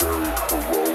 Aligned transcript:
very 0.00 0.24
heroic. 0.48 0.89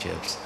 Processor 0.00 0.39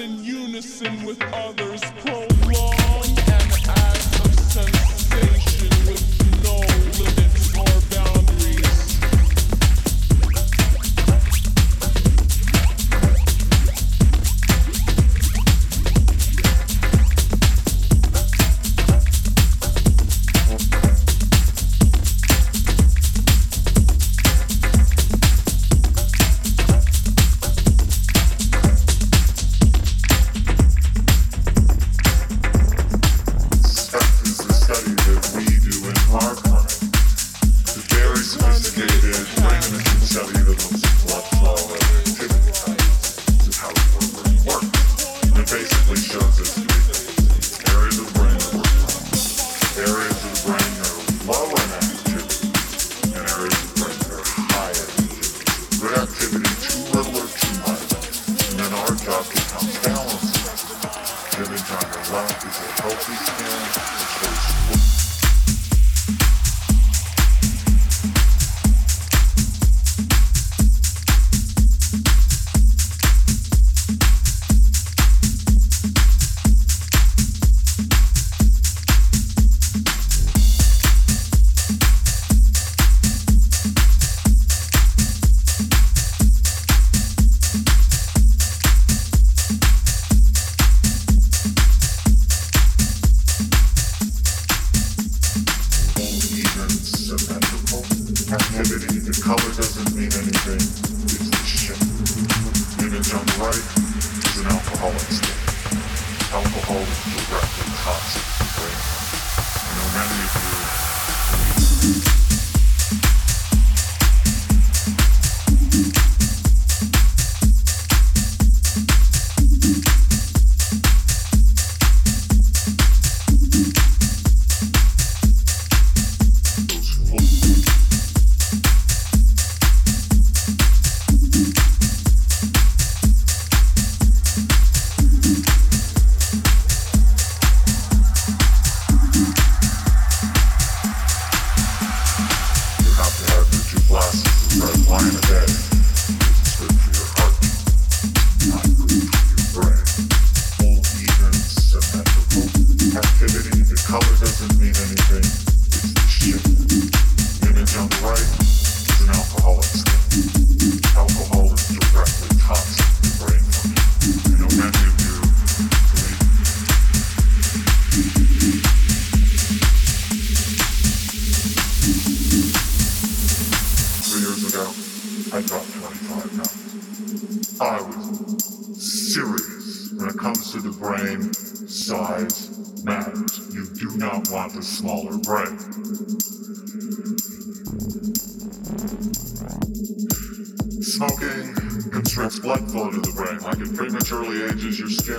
in 0.00 0.24
unison 0.24 1.04
with 1.04 1.20
others, 1.34 1.82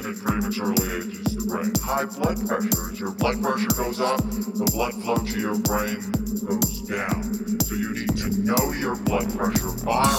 begin 0.02 0.20
prematurely 0.20 0.98
ages 0.98 1.36
the 1.36 1.46
brain. 1.46 1.74
High 1.82 2.06
blood 2.06 2.48
pressure, 2.48 2.94
your 2.94 3.12
blood 3.12 3.42
pressure 3.42 3.70
goes 3.76 4.00
up, 4.00 4.22
the 4.22 4.70
blood 4.72 4.94
flow 4.94 5.18
to 5.18 5.40
your 5.40 5.58
brain 5.60 6.02
goes 6.46 6.82
down. 6.82 7.60
So 7.62 7.76
you 7.76 7.94
need 7.94 8.16
to 8.18 8.30
know 8.42 8.72
your 8.74 8.96
blood 8.96 9.30
pressure 9.38 9.72
by 9.86 10.13